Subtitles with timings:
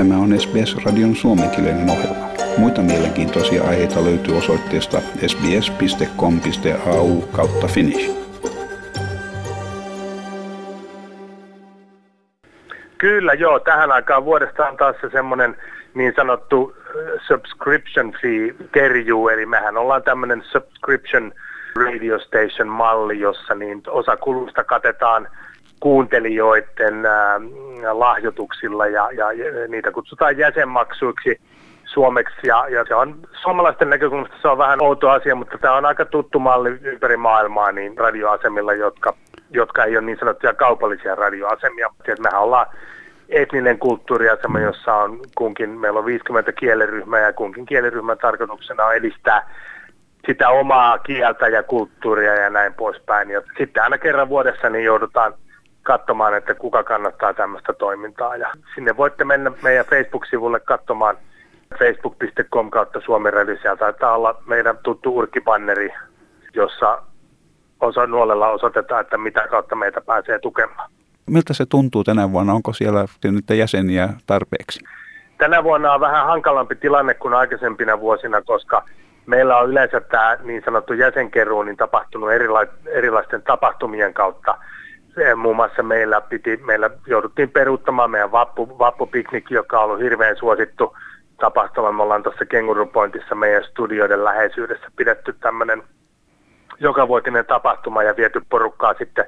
[0.00, 2.26] Tämä on SBS-radion suomenkielinen ohjelma.
[2.58, 8.10] Muita mielenkiintoisia aiheita löytyy osoitteesta sbs.com.au kautta finnish.
[12.98, 15.56] Kyllä joo, tähän aikaan vuodesta on taas se semmoinen
[15.94, 16.76] niin sanottu
[17.26, 21.32] subscription fee kerjuu, eli mehän ollaan tämmöinen subscription
[21.76, 25.28] radio station malli, jossa niin osa kulusta katetaan
[25.80, 27.40] kuuntelijoiden ää,
[27.92, 29.26] lahjoituksilla ja, ja,
[29.68, 31.40] niitä kutsutaan jäsenmaksuiksi
[31.84, 35.84] suomeksi ja, ja se on suomalaisten näkökulmasta se on vähän outo asia, mutta tämä on
[35.84, 39.16] aika tuttu malli ympäri maailmaa niin radioasemilla, jotka,
[39.50, 41.88] jotka ei ole niin sanottuja kaupallisia radioasemia.
[42.04, 42.66] Siis mehän ollaan
[43.28, 49.50] etninen kulttuuriasema, jossa on kunkin, meillä on 50 kieliryhmää ja kunkin kieliryhmän tarkoituksena on edistää
[50.26, 53.30] sitä omaa kieltä ja kulttuuria ja näin poispäin.
[53.30, 55.34] Ja sitten aina kerran vuodessa niin joudutaan
[55.82, 58.36] katsomaan, että kuka kannattaa tämmöistä toimintaa.
[58.36, 61.16] Ja sinne voitte mennä meidän Facebook-sivulle katsomaan
[61.78, 63.32] facebook.com kautta Suomen.
[63.62, 65.92] Siellä taitaa olla meidän tuttu urkibanneri,
[66.54, 67.02] jossa
[67.80, 70.90] osa nuolella osoitetaan, että mitä kautta meitä pääsee tukemaan.
[71.26, 72.52] Miltä se tuntuu tänä vuonna?
[72.52, 74.80] Onko siellä nyt jäseniä tarpeeksi?
[75.38, 78.84] Tänä vuonna on vähän hankalampi tilanne kuin aikaisempina vuosina, koska
[79.26, 84.58] meillä on yleensä tämä niin sanottu jäsenkeruu niin tapahtunut erila- erilaisten tapahtumien kautta.
[85.36, 90.96] Muun muassa meillä, piti, meillä jouduttiin peruuttamaan meidän vappu, vappupiknik, joka on ollut hirveän suosittu
[91.40, 91.92] tapahtuma.
[91.92, 95.82] Me ollaan tuossa Kengurupointissa meidän studioiden läheisyydessä pidetty tämmöinen
[96.80, 99.24] jokavuotinen tapahtuma ja viety porukkaa sitten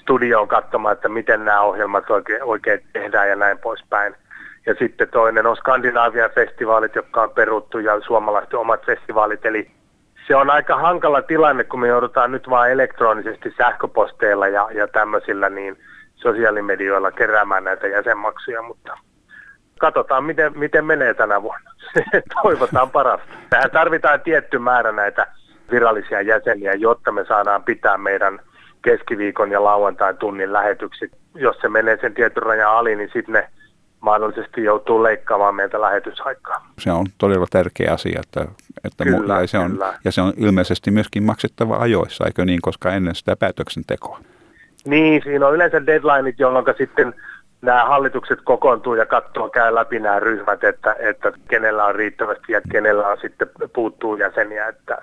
[0.00, 4.14] studioon katsomaan, että miten nämä ohjelmat oikein, oikein tehdään ja näin poispäin.
[4.66, 9.46] Ja sitten toinen on Skandinavian festivaalit, jotka on peruttu ja suomalaisten omat festivaalit.
[9.46, 9.70] Eli
[10.32, 15.48] se on aika hankala tilanne, kun me joudutaan nyt vain elektronisesti sähköposteilla ja, ja tämmöisillä
[15.48, 15.78] niin
[16.14, 18.98] sosiaalimedioilla keräämään näitä jäsenmaksuja, mutta
[19.78, 21.70] katsotaan miten, miten menee tänä vuonna.
[22.42, 23.26] Toivotaan parasta.
[23.50, 25.26] Tähän tarvitaan tietty määrä näitä
[25.70, 28.40] virallisia jäseniä, jotta me saadaan pitää meidän
[28.82, 31.10] keskiviikon ja lauantain tunnin lähetykset.
[31.34, 33.48] Jos se menee sen tietyn rajan ali, niin sitten ne
[34.02, 36.66] mahdollisesti joutuu leikkaamaan meiltä lähetysaikaa.
[36.78, 38.52] Se on todella tärkeä asia, että,
[38.84, 39.94] että kyllä, ja, se on, kyllä.
[40.04, 44.18] ja se on ilmeisesti myöskin maksettava ajoissa, eikö niin, koska ennen sitä päätöksentekoa.
[44.84, 47.14] Niin, siinä on yleensä deadlineit, jolloin sitten
[47.62, 52.60] nämä hallitukset kokoontuu ja katsoo, käy läpi nämä ryhmät, että, että kenellä on riittävästi ja
[52.72, 54.98] kenellä on sitten puuttuu jäseniä, että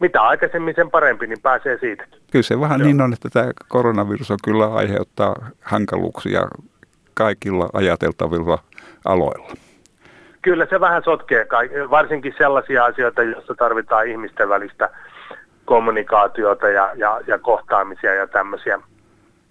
[0.00, 2.04] mitä aikaisemmin sen parempi, niin pääsee siitä.
[2.32, 2.86] Kyllä se vähän Joo.
[2.86, 6.40] niin on, että tämä koronavirus on kyllä aiheuttaa hankaluuksia
[7.20, 8.58] kaikilla ajateltavilla
[9.04, 9.52] aloilla.
[10.42, 11.46] Kyllä se vähän sotkee,
[11.90, 14.90] varsinkin sellaisia asioita, joissa tarvitaan ihmisten välistä
[15.64, 18.80] kommunikaatiota ja, ja, ja kohtaamisia ja tämmöisiä.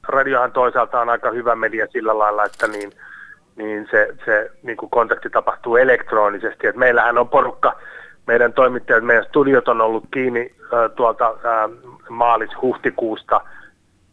[0.08, 2.92] Radiohan toisaalta on aika hyvä media sillä lailla, että niin,
[3.56, 6.68] niin se, se niin kuin kontakti tapahtuu elektronisesti.
[6.68, 7.80] Et meillähän on porukka,
[8.28, 11.70] meidän toimittajat, meidän studiot on ollut kiinni äh, tuolta äh,
[12.10, 13.42] maalis-huhtikuusta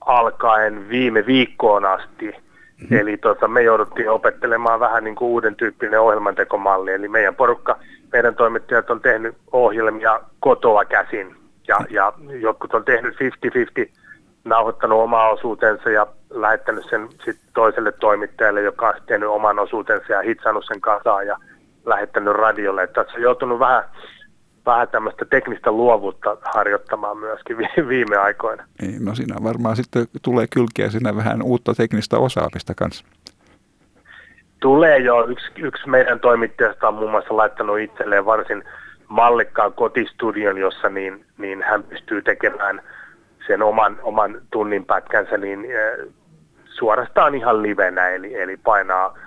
[0.06, 2.45] alkaen viime viikkoon asti.
[2.80, 2.98] Mm-hmm.
[2.98, 6.92] Eli tota, me jouduttiin opettelemaan vähän niin kuin uuden tyyppinen ohjelmantekomalli.
[6.92, 7.78] Eli meidän porukka,
[8.12, 11.36] meidän toimittajat on tehnyt ohjelmia kotoa käsin.
[11.68, 13.90] Ja, ja jotkut on tehnyt 50-50,
[14.44, 20.22] nauhoittanut oma osuutensa ja lähettänyt sen sitten toiselle toimittajalle, joka on tehnyt oman osuutensa ja
[20.22, 21.36] hitsannut sen kasaan ja
[21.86, 22.82] lähettänyt radiolle.
[22.82, 23.84] Että tässä on joutunut vähän
[24.66, 27.56] vähän tämmöistä teknistä luovuutta harjoittamaan myöskin
[27.88, 28.64] viime aikoina.
[28.82, 33.04] Niin, no siinä varmaan sitten tulee kylkiä siinä vähän uutta teknistä osaamista kanssa.
[34.60, 35.26] Tulee jo.
[35.26, 38.64] Yksi, yksi meidän toimittajasta on muun muassa laittanut itselleen varsin
[39.08, 42.82] mallikkaan kotistudion, jossa niin, niin hän pystyy tekemään
[43.46, 46.12] sen oman, oman tunnin pätkänsä niin, äh,
[46.64, 49.18] suorastaan ihan livenä, eli, eli painaa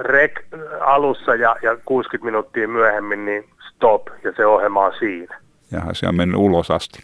[0.00, 0.40] rek
[0.80, 3.44] alussa ja, ja 60 minuuttia myöhemmin, niin
[3.78, 5.38] stop, ja se ohjelma on siinä.
[5.72, 7.02] Jaha, se on mennyt ulos asti.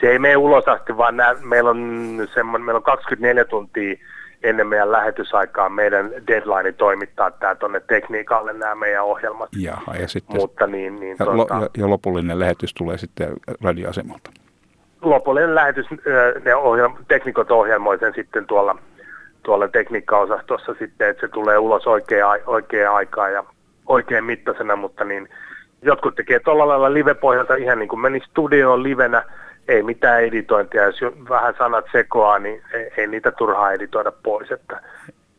[0.00, 3.96] Se ei mene ulos asti, vaan nää, meillä, on semmoinen, meillä on 24 tuntia
[4.42, 9.48] ennen meidän lähetysaikaa meidän deadline toimittaa tämä tuonne tekniikalle nämä meidän ohjelmat.
[9.56, 13.32] Jaha, ja sitten Mutta niin, niin, ja, tuota, ja, ja lopullinen lähetys tulee sitten
[13.62, 14.30] radioasemalta.
[15.02, 15.86] Lopullinen lähetys,
[16.44, 18.78] ne ohjelma, teknikot ohjelmoi sen sitten tuolla,
[19.42, 23.44] tuolla tekniikkaosastossa sitten, että se tulee ulos oikea, oikea aikaa ja
[23.86, 25.28] oikein mittaisena, mutta niin
[25.82, 29.22] jotkut tekee tuolla lailla live-pohjalta ihan niin kuin meni studioon livenä,
[29.68, 34.50] ei mitään editointia, jos vähän sanat sekoaa, niin ei, ei niitä turhaa editoida pois.
[34.50, 34.80] Että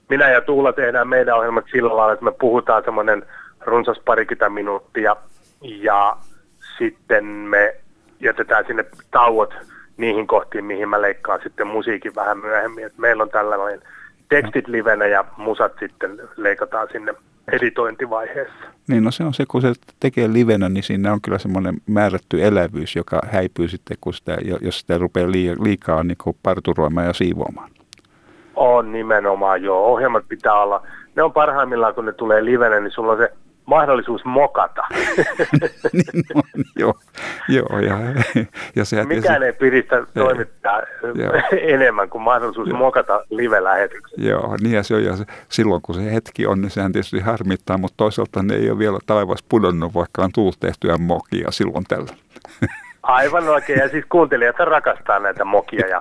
[0.10, 3.26] minä ja Tuula tehdään meidän ohjelmat sillä lailla, että me puhutaan semmoinen
[3.62, 5.16] runsas parikymmentä minuuttia
[5.62, 6.18] ja
[6.78, 7.76] sitten me
[8.20, 9.54] jätetään sinne tauot
[9.98, 12.86] niihin kohtiin, mihin mä leikkaan sitten musiikin vähän myöhemmin.
[12.86, 13.82] Et meillä on tällainen
[14.31, 17.13] tekstit livenä ja musat sitten leikataan sinne
[17.51, 18.66] editointivaiheessa.
[18.88, 22.44] Niin, no se on se, kun se tekee livenä, niin siinä on kyllä semmoinen määrätty
[22.44, 25.31] elävyys, joka häipyy sitten, kun sitä, jos sitä rupeaa
[25.63, 27.69] liikaa niin parturoimaan ja siivoamaan.
[28.56, 29.86] On nimenomaan, joo.
[29.86, 33.33] Ohjelmat pitää olla, ne on parhaimmillaan, kun ne tulee livenä, niin sulla on se
[33.71, 34.83] mahdollisuus mokata.
[35.94, 36.44] niin on,
[36.77, 36.94] joo,
[37.50, 37.97] joo ja,
[38.75, 40.81] ja se, Mikään ei piristä toimittaa
[41.75, 42.77] enemmän kuin mahdollisuus joo.
[42.77, 44.27] mokata live-lähetyksessä.
[44.27, 47.19] Joo, niin ja se on, ja se, silloin kun se hetki on, niin sehän tietysti
[47.19, 51.83] harmittaa, mutta toisaalta ne ei ole vielä taivas pudonnut, vaikka on tullut tehtyä mokia silloin
[51.88, 52.13] tällä.
[53.03, 56.00] Aivan oikein, ja siis kuuntelijat rakastaa näitä mokia ja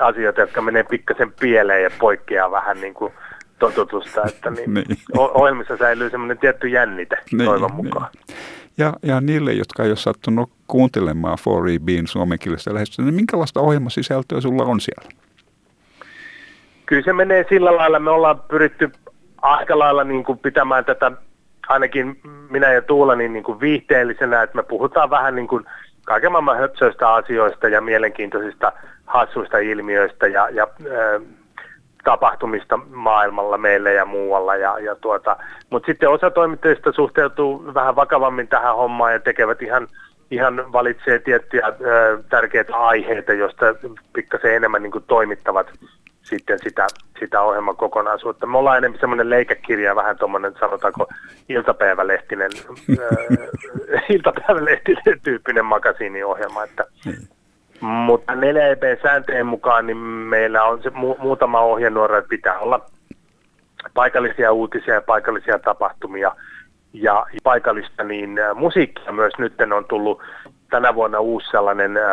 [0.00, 3.12] asioita, jotka menee pikkasen pieleen ja poikkeaa vähän niin kuin
[3.60, 4.86] totutusta, että niin niin.
[5.18, 7.84] ohjelmissa säilyy semmoinen tietty jännite niin, toivon niin.
[7.84, 8.08] mukaan.
[8.28, 8.38] Niin.
[8.78, 14.64] Ja, ja niille, jotka ei ole sattunut kuuntelemaan 4EBin suomenkielistä lähestystä, niin minkälaista ohjelmasisältöä sulla
[14.64, 15.08] on siellä?
[16.86, 18.90] Kyllä se menee sillä lailla, me ollaan pyritty
[19.42, 21.12] aika lailla niin kuin pitämään tätä,
[21.68, 22.20] ainakin
[22.50, 25.64] minä ja Tuula, niin, niin kuin viihteellisenä, että me puhutaan vähän niin kuin
[26.04, 28.72] kaiken maailman höpsöistä asioista ja mielenkiintoisista
[29.06, 31.22] hassuista ilmiöistä ja, ja äh,
[32.04, 34.56] tapahtumista maailmalla meille ja muualla.
[34.56, 35.36] Ja, ja tuota,
[35.70, 39.88] Mutta sitten osa toimittajista suhteutuu vähän vakavammin tähän hommaan ja tekevät ihan,
[40.30, 43.66] ihan valitsee tiettyjä ö, tärkeitä aiheita, joista
[44.12, 45.66] pikkasen enemmän niin toimittavat
[46.22, 46.86] sitten sitä,
[47.20, 48.46] sitä ohjelman kokonaisuutta.
[48.46, 51.06] Me ollaan enemmän semmoinen leikekirja, vähän tuommoinen sanotaanko
[51.48, 52.50] iltapäivälehtinen,
[52.90, 57.12] äh, iltapäivälehtinen tyyppinen makasiiniohjelma, että mm.
[57.80, 62.86] Mutta 4EB-sääntöjen mukaan niin meillä on se mu- muutama ohjenuora, että pitää olla
[63.94, 66.36] paikallisia uutisia ja paikallisia tapahtumia.
[66.92, 70.22] Ja paikallista niin äh, musiikkia myös nyt on tullut.
[70.70, 72.04] Tänä vuonna uusi sellainen äh,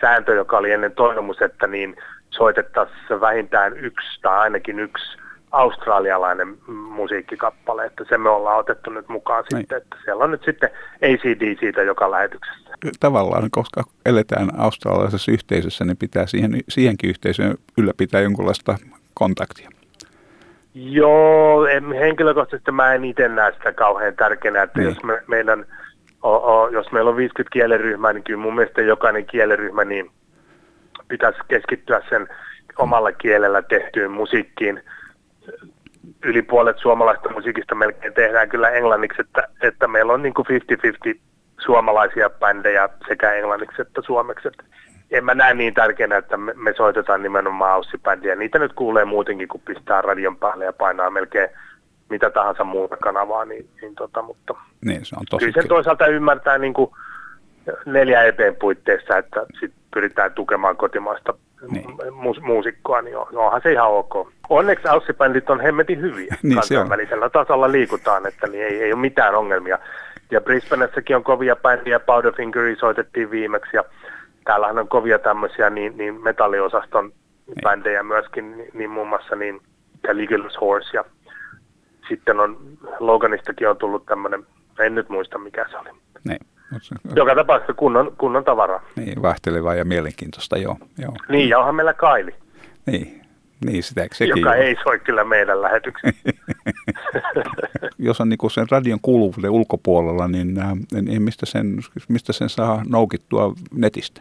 [0.00, 1.96] sääntö, joka oli ennen toivomus, että niin
[2.30, 5.16] soitettaisiin vähintään yksi tai ainakin yksi
[5.54, 9.62] australialainen musiikkikappale, että se me ollaan otettu nyt mukaan Näin.
[9.62, 10.70] sitten, että siellä on nyt sitten
[11.02, 12.70] ACD siitä joka lähetyksessä.
[13.00, 18.78] Tavallaan, koska eletään australialaisessa yhteisössä, niin pitää siihen, siihenkin yhteisöön ylläpitää jonkunlaista
[19.14, 19.70] kontaktia.
[20.74, 24.88] Joo, en, henkilökohtaisesti mä en itse näe sitä kauhean tärkeänä, että niin.
[24.88, 25.66] jos, me, meidän,
[26.22, 30.10] o, o, jos meillä on 50 kieliryhmää, niin kyllä mun mielestä jokainen kieliryhmä niin
[31.08, 32.28] pitäisi keskittyä sen
[32.78, 34.82] omalla kielellä tehtyyn musiikkiin–
[36.24, 40.46] yli puolet suomalaista musiikista melkein tehdään kyllä englanniksi, että, että meillä on niin kuin
[41.16, 41.18] 50-50
[41.64, 44.48] suomalaisia bändejä sekä englanniksi että suomeksi.
[44.48, 44.64] Että
[45.10, 48.34] en mä näe niin tärkeänä, että me, me soitetaan nimenomaan aussibändiä.
[48.34, 51.48] Niitä nyt kuulee muutenkin, kun pistää radion päälle ja painaa melkein
[52.08, 54.54] mitä tahansa muuta kanavaa, niin, niin tota, mutta
[54.84, 56.90] niin, se on tosi kyllä sen toisaalta ymmärtää niin kuin
[57.86, 61.34] neljä EPn puitteissa, että sit pyritään tukemaan kotimaista
[61.70, 61.84] niin.
[61.90, 64.28] mu- muusikkoa, niin on, onhan se ihan ok.
[64.48, 66.36] Onneksi aussibändit on hemmetin hyviä.
[66.42, 69.78] niin Kansainvälisellä tasolla liikutaan, että niin ei, ei ole mitään ongelmia.
[70.30, 73.84] Ja Brisbaneissakin on kovia bändiä, Powderfingeri soitettiin viimeksi, ja
[74.44, 77.04] täällähän on kovia tämmöisiä niin, niin metalliosaston
[77.46, 77.56] niin.
[77.62, 79.60] bändejä myöskin, niin, niin muun muassa niin
[80.06, 81.04] Caligula's Horse, ja
[82.08, 82.58] sitten on
[82.98, 84.46] Loganistakin on tullut tämmöinen,
[84.78, 85.90] en nyt muista mikä se oli.
[86.24, 86.40] Niin.
[87.16, 88.82] Joka tapauksessa kunnon, kunnon tavaraa.
[88.96, 90.76] Niin, vaihtelevaa ja mielenkiintoista, joo.
[90.98, 91.14] joo.
[91.28, 92.34] Niin, ja onhan meillä Kaili.
[92.86, 93.20] Niin,
[93.64, 94.56] niin sitä, sekin Joka on.
[94.56, 96.30] ei soi kyllä meidän lähetyksessä.
[97.98, 100.54] Jos on niin sen radion kuuluvuuden ulkopuolella, niin,
[101.02, 101.76] niin mistä, sen,
[102.08, 104.20] mistä sen saa noukittua netistä?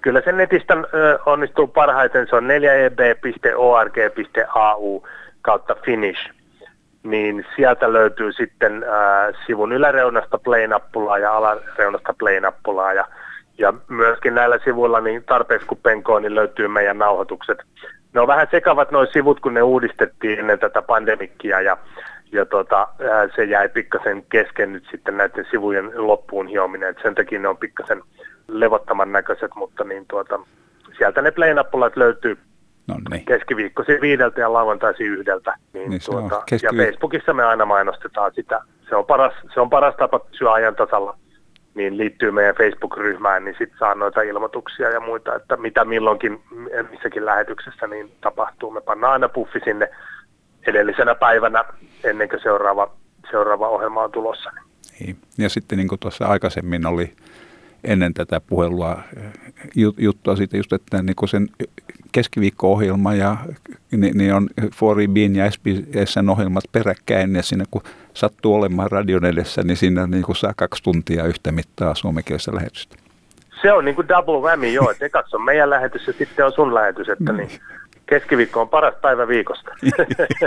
[0.00, 0.80] Kyllä sen netistä äh,
[1.26, 3.62] onnistuu parhaiten, se on 4eb.org.au
[5.42, 6.37] kautta finish
[7.02, 13.04] niin sieltä löytyy sitten ää, sivun yläreunasta play-nappulaa ja alareunasta play-nappulaa ja,
[13.58, 17.58] ja myöskin näillä sivuilla niin tarpeeksi kun penkoo, niin löytyy meidän nauhoitukset.
[18.12, 21.76] Ne on vähän sekavat nuo sivut, kun ne uudistettiin ennen tätä pandemikkia ja,
[22.32, 26.88] ja tota, ää, se jäi pikkasen kesken nyt sitten näiden sivujen loppuun hiominen.
[26.88, 28.02] Et sen takia ne on pikkasen
[28.48, 30.40] levottoman näköiset, mutta niin tuota,
[30.98, 32.38] sieltä ne play-nappulat löytyy
[32.88, 33.24] No niin.
[33.24, 35.54] Keskiviikkoisin viideltä ja lauantaisin yhdeltä.
[35.72, 38.60] Niin niin tuota, keskiviik- ja Facebookissa me aina mainostetaan sitä.
[38.88, 41.16] Se on paras, se on paras tapa pysyä ajan tasalla.
[41.74, 46.40] Niin liittyy meidän Facebook-ryhmään, niin sitten saa noita ilmoituksia ja muita, että mitä milloinkin
[46.90, 48.70] missäkin lähetyksessä niin tapahtuu.
[48.70, 49.90] Me pannaan aina puffi sinne
[50.66, 51.64] edellisenä päivänä
[52.04, 52.90] ennen kuin seuraava,
[53.30, 54.50] seuraava ohjelma on tulossa.
[55.00, 55.16] Niin.
[55.38, 57.12] Ja sitten niin kuin tuossa aikaisemmin oli
[57.84, 58.98] ennen tätä puhelua
[59.98, 61.48] juttua siitä just, että niin kuin sen
[62.12, 63.36] keskiviikko-ohjelma ja
[63.90, 64.48] niin, niin on
[65.06, 67.82] 4 ja SBSn ohjelmat peräkkäin ja siinä kun
[68.14, 72.96] sattuu olemaan radion edessä, niin siinä niin kuin saa kaksi tuntia yhtä mittaa suomenkielistä lähetystä.
[73.62, 76.52] Se on niin kuin double whammy, joo, että ekaksi on meidän lähetys ja sitten on
[76.52, 77.50] sun lähetys, että niin
[78.08, 79.70] Keskiviikko on paras päivä viikosta.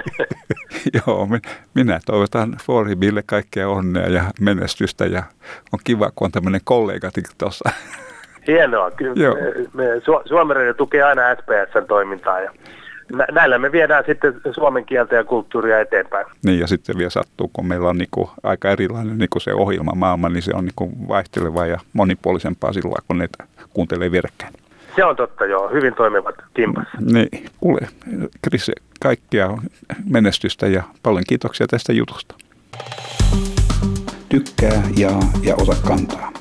[1.08, 1.28] Joo,
[1.74, 5.24] minä toivotan Foribille kaikkea onnea ja menestystä ja
[5.74, 7.70] on kiva, kun on tämmöinen kollega tuossa.
[8.48, 8.92] Hienoa.
[8.92, 9.36] Kyllä Joo.
[9.36, 12.52] Me, me, Suomen tukee aina SPSn toimintaa ja
[13.32, 16.26] näillä me viedään sitten suomen kieltä ja kulttuuria eteenpäin.
[16.46, 20.30] Niin ja sitten vielä sattuu, kun meillä on niinku aika erilainen niinku se ohjelma maailma,
[20.30, 23.44] niin se on niinku vaihtelevaa ja monipuolisempaa sillä kun niitä
[23.74, 24.54] kuuntelee vierekkäin.
[24.96, 25.70] Se on totta, joo.
[25.70, 26.98] Hyvin toimivat kimpassa.
[27.00, 27.30] Niin,
[27.60, 27.80] kuule,
[28.48, 28.72] Chris,
[29.02, 29.50] kaikkia
[30.10, 32.36] menestystä ja paljon kiitoksia tästä jutusta.
[34.30, 36.41] Tykkää, jaa ja ota kantaa.